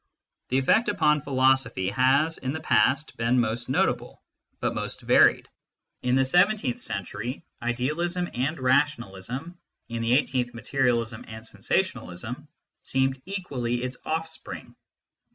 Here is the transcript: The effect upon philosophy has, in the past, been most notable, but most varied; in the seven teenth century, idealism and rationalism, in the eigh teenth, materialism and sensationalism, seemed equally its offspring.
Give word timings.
The 0.49 0.57
effect 0.57 0.89
upon 0.89 1.21
philosophy 1.21 1.89
has, 1.89 2.39
in 2.39 2.53
the 2.53 2.59
past, 2.59 3.15
been 3.17 3.39
most 3.39 3.69
notable, 3.69 4.23
but 4.59 4.73
most 4.73 5.01
varied; 5.01 5.47
in 6.01 6.15
the 6.15 6.25
seven 6.25 6.57
teenth 6.57 6.81
century, 6.81 7.43
idealism 7.61 8.27
and 8.33 8.59
rationalism, 8.59 9.59
in 9.89 10.01
the 10.01 10.17
eigh 10.17 10.23
teenth, 10.25 10.55
materialism 10.55 11.23
and 11.27 11.45
sensationalism, 11.45 12.47
seemed 12.81 13.21
equally 13.27 13.83
its 13.83 13.97
offspring. 14.03 14.75